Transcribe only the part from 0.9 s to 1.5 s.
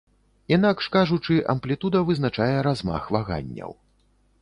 кажучы,